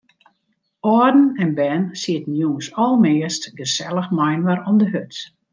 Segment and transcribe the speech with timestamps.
[0.91, 5.15] Alden en bern sieten jûns almeast gesellich mei-inoar om de hurd.